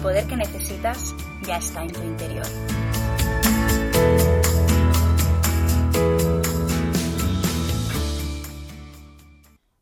[0.00, 1.14] poder que necesitas
[1.46, 2.46] ya está en tu interior.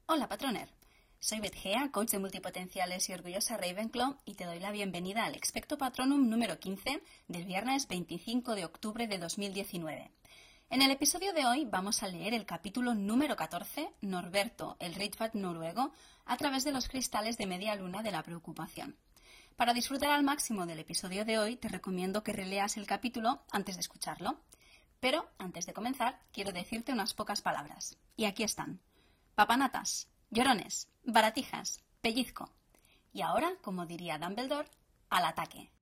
[0.07, 0.69] Hola, patroner.
[1.21, 5.37] Soy Beth Gea, coach de multipotenciales y orgullosa Ravenclaw, y te doy la bienvenida al
[5.37, 10.11] Expecto Patronum número 15 del viernes 25 de octubre de 2019.
[10.71, 15.35] En el episodio de hoy vamos a leer el capítulo número 14, Norberto, el Rithvat
[15.35, 15.93] noruego,
[16.27, 18.97] a través de los cristales de media luna de la preocupación.
[19.59, 23.75] Para disfrutar al máximo del episodio de hoy, te recomiendo que releas el capítulo antes
[23.75, 24.39] de escucharlo.
[25.01, 27.99] Pero, antes de comenzar, quiero decirte unas pocas palabras.
[28.15, 28.81] Y aquí están.
[29.35, 32.55] Papanatas, llorones, baratijas, pellizco.
[33.13, 34.71] Y ahora, como diría Dumbledore,
[35.11, 35.73] al ataque.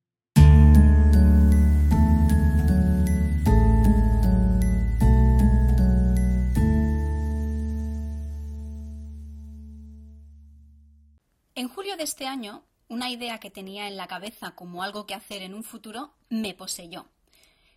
[11.55, 15.15] En julio de este año, una idea que tenía en la cabeza como algo que
[15.15, 17.07] hacer en un futuro me poseyó.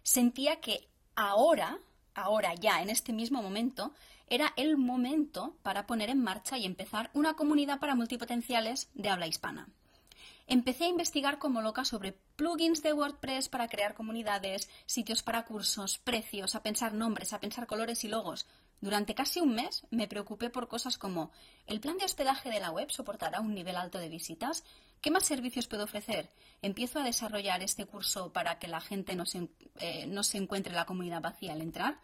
[0.03, 1.79] Sentía que ahora,
[2.13, 3.93] ahora ya, en este mismo momento,
[4.27, 9.27] era el momento para poner en marcha y empezar una comunidad para multipotenciales de habla
[9.27, 9.67] hispana.
[10.47, 15.99] Empecé a investigar como loca sobre plugins de WordPress para crear comunidades, sitios para cursos,
[15.99, 18.47] precios, a pensar nombres, a pensar colores y logos,
[18.81, 21.31] durante casi un mes me preocupé por cosas como
[21.67, 24.63] ¿el plan de hospedaje de la web soportará un nivel alto de visitas?
[25.01, 26.29] ¿Qué más servicios puedo ofrecer?
[26.61, 30.73] ¿Empiezo a desarrollar este curso para que la gente no se, eh, no se encuentre
[30.73, 31.99] la comunidad vacía al entrar?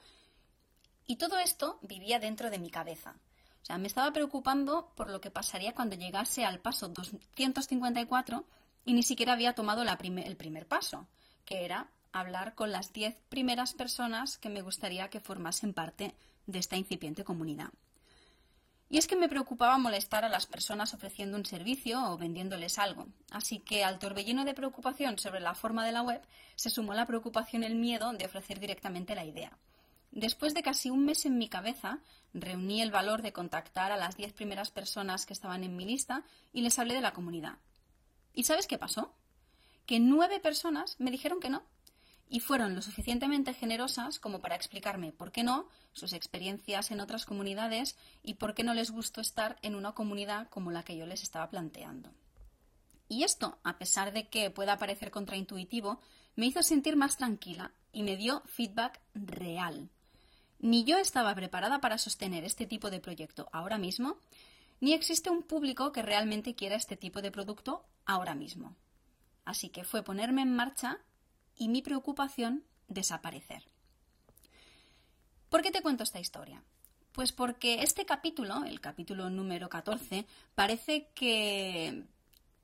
[1.06, 3.16] Y todo esto vivía dentro de mi cabeza.
[3.62, 8.46] O sea, me estaba preocupando por lo que pasaría cuando llegase al paso 254
[8.86, 11.08] y ni siquiera había tomado el primer paso,
[11.44, 16.60] que era hablar con las 10 primeras personas que me gustaría que formasen parte de
[16.60, 17.72] esta incipiente comunidad.
[18.96, 23.08] Y es que me preocupaba molestar a las personas ofreciendo un servicio o vendiéndoles algo.
[23.30, 26.22] Así que al torbellino de preocupación sobre la forma de la web
[26.56, 29.58] se sumó la preocupación y el miedo de ofrecer directamente la idea.
[30.12, 32.00] Después de casi un mes en mi cabeza,
[32.34, 36.24] reuní el valor de contactar a las diez primeras personas que estaban en mi lista
[36.54, 37.58] y les hablé de la comunidad.
[38.34, 39.14] ¿Y sabes qué pasó?
[39.86, 41.64] Que nueve personas me dijeron que no,
[42.28, 47.26] y fueron lo suficientemente generosas como para explicarme por qué no, sus experiencias en otras
[47.26, 51.06] comunidades y por qué no les gustó estar en una comunidad como la que yo
[51.06, 52.12] les estaba planteando.
[53.08, 56.00] Y esto, a pesar de que pueda parecer contraintuitivo,
[56.36, 59.90] me hizo sentir más tranquila y me dio feedback real.
[60.60, 64.18] Ni yo estaba preparada para sostener este tipo de proyecto ahora mismo,
[64.82, 68.76] ni existe un público que realmente quiera este tipo de producto ahora mismo.
[69.46, 71.00] Así que fue ponerme en marcha
[71.58, 73.68] y mi preocupación desaparecer.
[75.50, 76.64] ¿Por qué te cuento esta historia?
[77.12, 82.04] Pues porque este capítulo, el capítulo número 14, parece que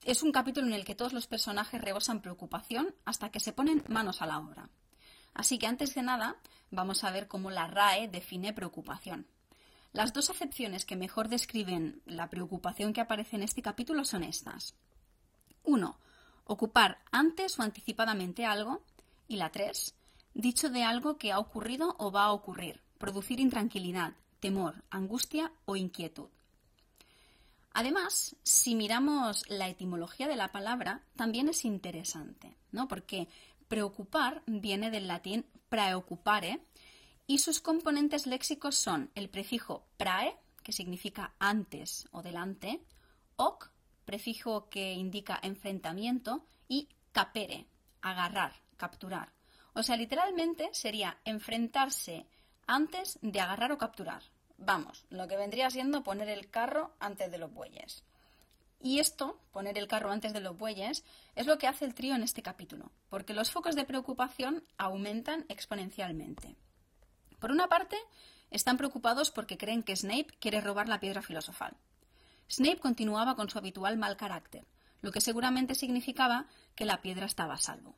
[0.04, 3.84] es un capítulo en el que todos los personajes rebosan preocupación hasta que se ponen
[3.88, 4.70] manos a la obra.
[5.34, 6.36] Así que antes de nada,
[6.70, 9.26] vamos a ver cómo la RAE define preocupación.
[9.94, 14.76] Las dos acepciones que mejor describen la preocupación que aparece en este capítulo son estas.
[15.64, 15.98] 1
[16.46, 18.82] ocupar antes o anticipadamente algo.
[19.28, 19.96] Y la tres,
[20.34, 25.76] dicho de algo que ha ocurrido o va a ocurrir, producir intranquilidad, temor, angustia o
[25.76, 26.30] inquietud.
[27.74, 32.88] Además, si miramos la etimología de la palabra, también es interesante, ¿no?
[32.90, 33.30] Porque
[33.70, 36.62] preocupar viene del latín preocupare
[37.28, 42.84] y sus componentes léxicos son el prefijo prae, que significa antes o delante,
[43.38, 43.71] oc,
[44.12, 47.66] prefijo que indica enfrentamiento, y capere,
[48.02, 49.32] agarrar, capturar.
[49.74, 52.26] O sea, literalmente sería enfrentarse
[52.68, 54.22] antes de agarrar o capturar.
[54.58, 58.04] Vamos, lo que vendría siendo poner el carro antes de los bueyes.
[58.82, 61.06] Y esto, poner el carro antes de los bueyes,
[61.36, 65.46] es lo que hace el trío en este capítulo, porque los focos de preocupación aumentan
[65.48, 66.58] exponencialmente.
[67.40, 67.96] Por una parte,
[68.50, 71.78] están preocupados porque creen que Snape quiere robar la piedra filosofal.
[72.52, 74.68] Snape continuaba con su habitual mal carácter,
[75.02, 77.96] lo que seguramente significaba que la piedra estaba a salvo.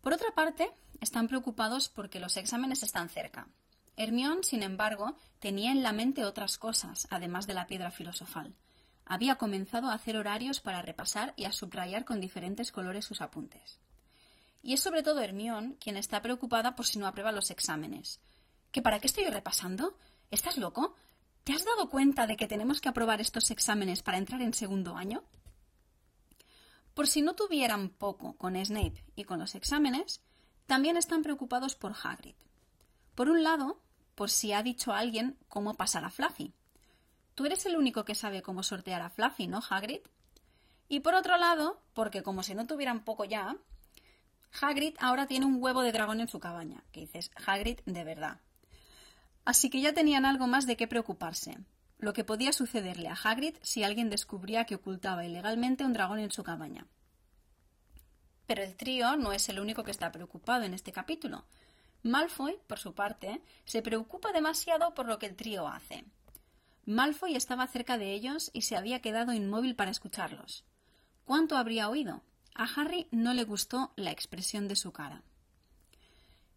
[0.00, 0.68] Por otra parte,
[1.00, 3.48] están preocupados porque los exámenes están cerca.
[3.96, 8.56] Hermión, sin embargo, tenía en la mente otras cosas, además de la piedra filosofal.
[9.04, 13.78] Había comenzado a hacer horarios para repasar y a subrayar con diferentes colores sus apuntes.
[14.60, 18.18] Y es sobre todo Hermión quien está preocupada por si no aprueba los exámenes.
[18.72, 19.96] ¿Que para qué estoy repasando?
[20.32, 20.96] ¿Estás loco?
[21.46, 24.96] ¿Te has dado cuenta de que tenemos que aprobar estos exámenes para entrar en segundo
[24.96, 25.22] año?
[26.92, 30.20] Por si no tuvieran poco con Snape y con los exámenes,
[30.66, 32.34] también están preocupados por Hagrid.
[33.14, 33.80] Por un lado,
[34.16, 36.52] por si ha dicho a alguien cómo pasar a Fluffy.
[37.36, 40.00] tú eres el único que sabe cómo sortear a Fluffy, ¿no, Hagrid?
[40.88, 43.56] Y por otro lado, porque como si no tuvieran poco ya,
[44.60, 48.40] Hagrid ahora tiene un huevo de dragón en su cabaña, que dices, Hagrid de verdad.
[49.46, 51.56] Así que ya tenían algo más de qué preocuparse,
[51.98, 56.32] lo que podía sucederle a Hagrid si alguien descubría que ocultaba ilegalmente un dragón en
[56.32, 56.88] su cabaña.
[58.48, 61.44] Pero el trío no es el único que está preocupado en este capítulo.
[62.02, 66.04] Malfoy, por su parte, se preocupa demasiado por lo que el trío hace.
[66.84, 70.64] Malfoy estaba cerca de ellos y se había quedado inmóvil para escucharlos.
[71.24, 72.22] ¿Cuánto habría oído?
[72.56, 75.22] A Harry no le gustó la expresión de su cara.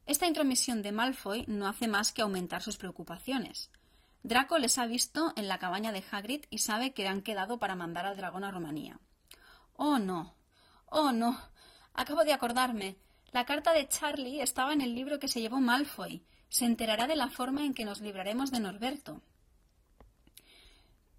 [0.09, 3.69] Esta intromisión de Malfoy no hace más que aumentar sus preocupaciones.
[4.23, 7.75] Draco les ha visto en la cabaña de Hagrid y sabe que han quedado para
[7.75, 8.99] mandar al dragón a Rumanía.
[9.75, 10.33] Oh no.
[10.87, 11.39] Oh no.
[11.93, 12.97] Acabo de acordarme.
[13.31, 16.25] La carta de Charlie estaba en el libro que se llevó Malfoy.
[16.49, 19.21] Se enterará de la forma en que nos libraremos de Norberto.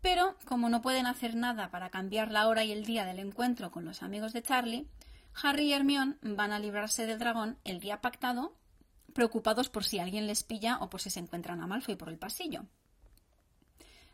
[0.00, 3.70] Pero, como no pueden hacer nada para cambiar la hora y el día del encuentro
[3.70, 4.88] con los amigos de Charlie,
[5.40, 8.56] Harry y Hermione van a librarse del dragón el día pactado,
[9.20, 12.16] preocupados por si alguien les pilla o por si se encuentran a Malfoy por el
[12.16, 12.64] pasillo.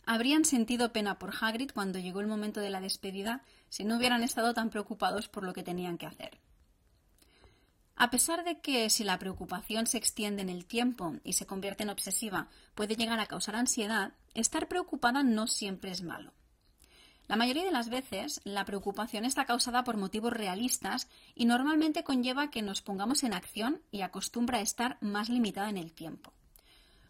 [0.04, 4.24] Habrían sentido pena por Hagrid cuando llegó el momento de la despedida si no hubieran
[4.24, 6.40] estado tan preocupados por lo que tenían que hacer.
[7.94, 11.84] A pesar de que si la preocupación se extiende en el tiempo y se convierte
[11.84, 16.32] en obsesiva puede llegar a causar ansiedad, estar preocupada no siempre es malo.
[17.28, 22.50] La mayoría de las veces la preocupación está causada por motivos realistas y normalmente conlleva
[22.50, 26.32] que nos pongamos en acción y acostumbra a estar más limitada en el tiempo.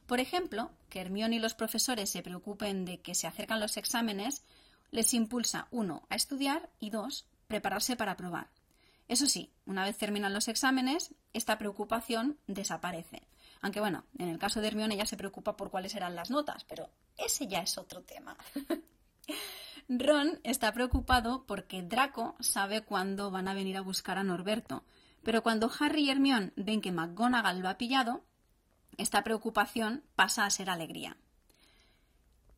[0.06, 4.44] Por ejemplo, que Hermione y los profesores se preocupen de que se acercan los exámenes
[4.90, 8.48] les impulsa, uno, a estudiar y dos, prepararse para probar.
[9.08, 13.22] Eso sí, una vez terminan los exámenes, esta preocupación desaparece.
[13.60, 16.64] Aunque bueno, en el caso de Hermione ya se preocupa por cuáles serán las notas,
[16.64, 18.36] pero ese ya es otro tema.
[19.88, 24.84] Ron está preocupado porque Draco sabe cuándo van a venir a buscar a Norberto,
[25.22, 28.24] pero cuando Harry y Hermione ven que McGonagall lo ha pillado,
[28.96, 31.16] esta preocupación pasa a ser alegría.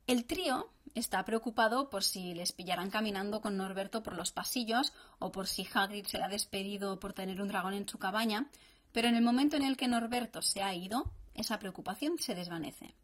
[0.07, 5.31] El trío está preocupado por si les pillarán caminando con Norberto por los pasillos o
[5.31, 8.49] por si Hagrid se ha despedido por tener un dragón en su cabaña,
[8.93, 12.95] pero en el momento en el que Norberto se ha ido, esa preocupación se desvanece.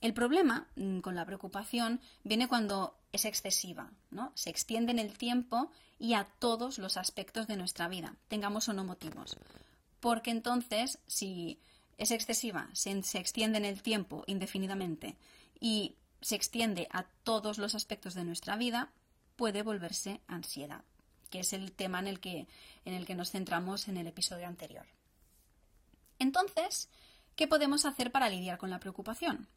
[0.00, 4.32] El problema mm, con la preocupación viene cuando es excesiva, ¿no?
[4.34, 8.72] Se extiende en el tiempo y a todos los aspectos de nuestra vida, tengamos o
[8.72, 9.36] no motivos.
[10.00, 11.60] Porque entonces, si
[11.96, 15.16] es excesiva, se, extiende en el tiempo indefinidamente
[15.58, 18.92] y se extiende a todos los aspectos de nuestra vida,
[19.36, 20.84] puede volverse ansiedad,
[21.30, 22.46] que es el tema en el que,
[22.84, 24.86] en el que nos centramos en el episodio anterior.
[26.18, 26.88] Entonces,
[27.34, 29.48] ¿qué podemos hacer para lidiar con la preocupación?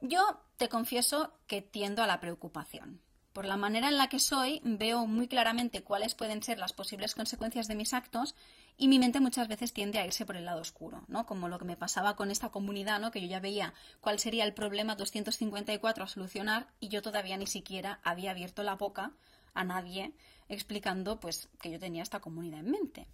[0.00, 3.00] Yo te confieso que tiendo a la preocupación.
[3.32, 7.14] Por la manera en la que soy, veo muy claramente cuáles pueden ser las posibles
[7.14, 8.34] consecuencias de mis actos
[8.78, 11.26] y mi mente muchas veces tiende a irse por el lado oscuro, ¿no?
[11.26, 13.10] Como lo que me pasaba con esta comunidad, ¿no?
[13.10, 17.46] Que yo ya veía cuál sería el problema 254 a solucionar y yo todavía ni
[17.46, 19.12] siquiera había abierto la boca
[19.52, 20.14] a nadie
[20.48, 23.06] explicando pues que yo tenía esta comunidad en mente.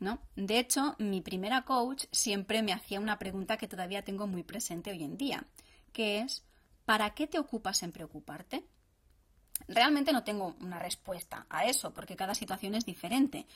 [0.00, 0.18] ¿No?
[0.36, 4.90] De hecho, mi primera coach siempre me hacía una pregunta que todavía tengo muy presente
[4.90, 5.46] hoy en día,
[5.94, 6.44] que es
[6.84, 8.66] ¿para qué te ocupas en preocuparte?
[9.66, 13.46] Realmente no tengo una respuesta a eso, porque cada situación es diferente.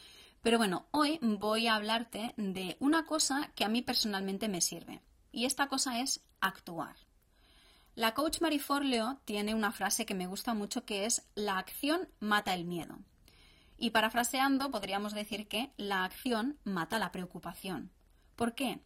[0.41, 5.03] Pero bueno, hoy voy a hablarte de una cosa que a mí personalmente me sirve.
[5.33, 6.97] Y esta cosa es actuar.
[7.95, 12.09] La coach Marie Forleo tiene una frase que me gusta mucho que es la acción
[12.21, 12.97] mata el miedo.
[13.77, 17.91] Y parafraseando podríamos decir que la acción mata la preocupación.
[18.37, 18.81] ¿Por qué?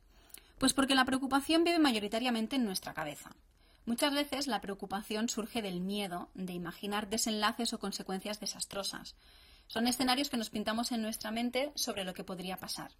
[0.63, 3.35] Pues porque la preocupación vive mayoritariamente en nuestra cabeza.
[3.85, 9.17] Muchas veces la preocupación surge del miedo de imaginar desenlaces o consecuencias desastrosas.
[9.67, 12.93] Son escenarios que nos pintamos en nuestra mente sobre lo que podría pasar.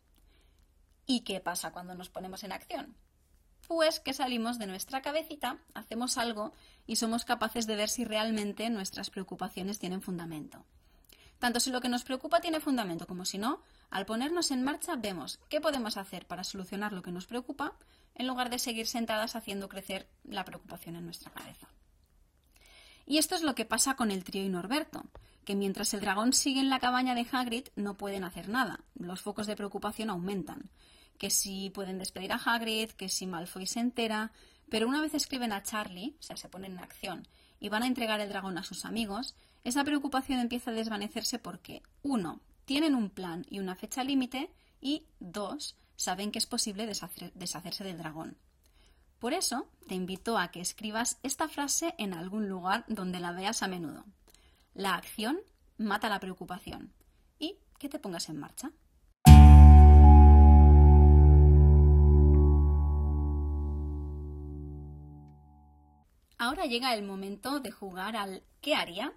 [1.07, 2.97] ¿Y qué pasa cuando nos ponemos en acción?
[3.69, 6.51] Pues que salimos de nuestra cabecita, hacemos algo
[6.89, 10.65] y somos capaces de ver si realmente nuestras preocupaciones tienen fundamento.
[11.39, 14.97] Tanto si lo que nos preocupa tiene fundamento como si no, al ponernos en marcha
[14.97, 17.75] vemos qué podemos hacer para solucionar lo que nos preocupa
[18.15, 21.69] en lugar de seguir sentadas haciendo crecer la preocupación en nuestra cabeza.
[23.05, 25.05] Y esto es lo que pasa con el trío y Norberto,
[25.45, 28.81] que mientras el dragón sigue en la cabaña de Hagrid no pueden hacer nada.
[28.95, 30.71] Los focos de preocupación aumentan.
[31.19, 34.33] Que si pueden despedir a Hagrid, que si Malfoy se entera,
[34.71, 37.29] pero una vez escriben a Charlie, o sea, se ponen en acción
[37.61, 39.35] y van a entregar el dragón a sus amigos,
[39.65, 44.51] esa preocupación empieza a desvanecerse porque, uno, tienen un plan y una fecha límite
[44.81, 48.37] y, dos, saben que es posible deshacerse del dragón.
[49.19, 53.63] Por eso te invito a que escribas esta frase en algún lugar donde la veas
[53.63, 54.05] a menudo.
[54.75, 55.39] La acción
[55.79, 56.93] mata la preocupación
[57.39, 58.73] y que te pongas en marcha.
[66.39, 69.13] Ahora llega el momento de jugar al ¿qué haría?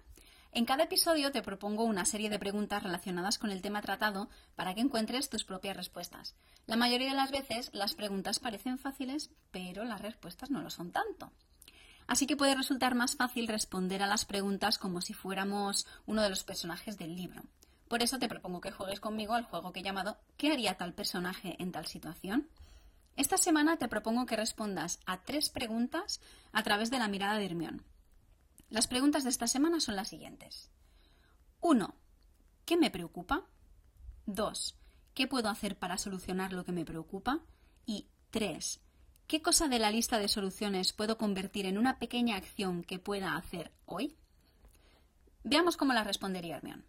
[0.52, 4.74] En cada episodio te propongo una serie de preguntas relacionadas con el tema tratado para
[4.74, 6.34] que encuentres tus propias respuestas.
[6.66, 10.92] La mayoría de las veces las preguntas parecen fáciles, pero las respuestas no lo son
[10.92, 11.30] tanto.
[12.06, 16.30] Así que puede resultar más fácil responder a las preguntas como si fuéramos uno de
[16.30, 17.42] los personajes del libro.
[17.88, 20.92] Por eso te propongo que juegues conmigo al juego que he llamado ¿Qué haría tal
[20.92, 22.48] personaje en tal situación?
[23.16, 26.20] Esta semana te propongo que respondas a tres preguntas
[26.52, 27.82] a través de la mirada de Hermión.
[28.68, 30.70] Las preguntas de esta semana son las siguientes.
[31.60, 31.94] 1.
[32.64, 33.46] ¿Qué me preocupa?
[34.26, 34.76] 2.
[35.14, 37.40] ¿Qué puedo hacer para solucionar lo que me preocupa?
[37.86, 38.80] Y 3.
[39.28, 43.36] ¿Qué cosa de la lista de soluciones puedo convertir en una pequeña acción que pueda
[43.36, 44.16] hacer hoy?
[45.44, 46.84] Veamos cómo la respondería Hermión.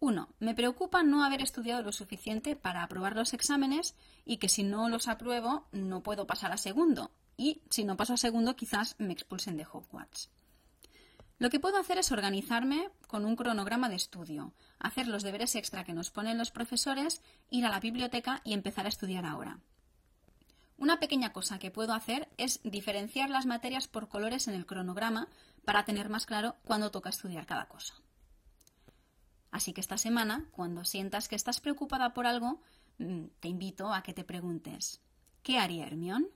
[0.00, 0.28] 1.
[0.40, 4.88] Me preocupa no haber estudiado lo suficiente para aprobar los exámenes y que si no
[4.88, 7.10] los apruebo no puedo pasar a segundo.
[7.36, 10.30] Y si no paso a segundo quizás me expulsen de Hogwarts.
[11.38, 15.84] Lo que puedo hacer es organizarme con un cronograma de estudio, hacer los deberes extra
[15.84, 19.58] que nos ponen los profesores, ir a la biblioteca y empezar a estudiar ahora.
[20.78, 25.28] Una pequeña cosa que puedo hacer es diferenciar las materias por colores en el cronograma
[25.64, 27.94] para tener más claro cuándo toca estudiar cada cosa.
[29.50, 32.60] Así que esta semana, cuando sientas que estás preocupada por algo,
[32.98, 35.00] mm, te invito a que te preguntes,
[35.42, 36.28] ¿qué haría Hermión?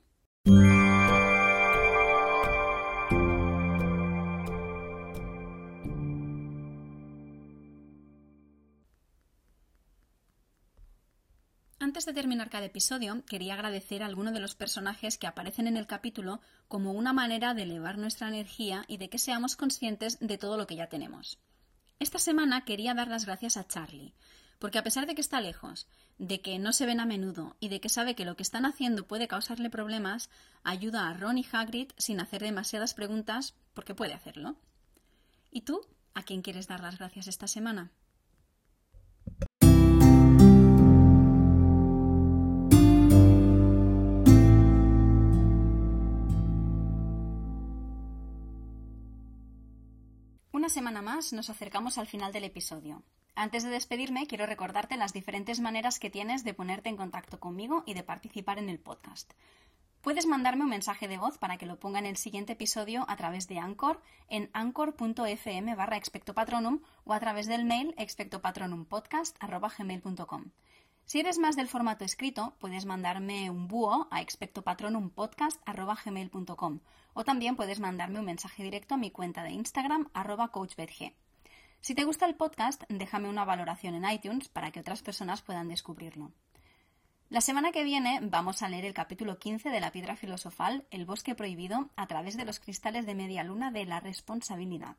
[12.01, 15.77] Antes de terminar cada episodio, quería agradecer a alguno de los personajes que aparecen en
[15.77, 20.39] el capítulo como una manera de elevar nuestra energía y de que seamos conscientes de
[20.39, 21.37] todo lo que ya tenemos.
[21.99, 24.15] Esta semana quería dar las gracias a Charlie,
[24.57, 25.85] porque a pesar de que está lejos,
[26.17, 28.65] de que no se ven a menudo y de que sabe que lo que están
[28.65, 30.31] haciendo puede causarle problemas,
[30.63, 34.55] ayuda a Ron y Hagrid sin hacer demasiadas preguntas porque puede hacerlo.
[35.51, 35.81] ¿Y tú?
[36.15, 37.91] ¿A quién quieres dar las gracias esta semana?
[50.71, 53.03] Semana más nos acercamos al final del episodio.
[53.35, 57.83] Antes de despedirme, quiero recordarte las diferentes maneras que tienes de ponerte en contacto conmigo
[57.85, 59.31] y de participar en el podcast.
[60.01, 63.15] Puedes mandarme un mensaje de voz para que lo ponga en el siguiente episodio a
[63.17, 70.45] través de Anchor en anchor.fm barra expectopatronum o a través del mail expectopatronumpodcast.com.
[71.05, 76.79] Si eres más del formato escrito, puedes mandarme un búho a expectopatronumpodcast.gmail.com
[77.13, 81.13] o también puedes mandarme un mensaje directo a mi cuenta de Instagram arroba coachbetg.
[81.81, 85.67] Si te gusta el podcast, déjame una valoración en iTunes para que otras personas puedan
[85.67, 86.31] descubrirlo.
[87.31, 91.05] La semana que viene vamos a leer el capítulo 15 de la piedra filosofal, El
[91.05, 94.95] bosque prohibido, a través de los cristales de media luna de la responsabilidad.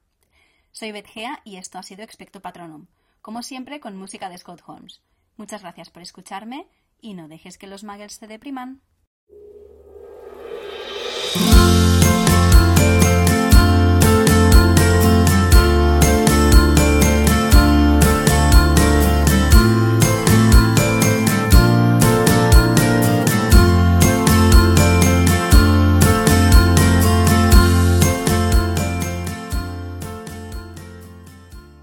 [0.72, 2.86] Soy Betgea y esto ha sido Expecto Patronum,
[3.20, 5.02] como siempre con música de Scott Holmes.
[5.36, 6.66] Muchas gracias por escucharme
[7.00, 8.80] y no dejes que los muggles te depriman.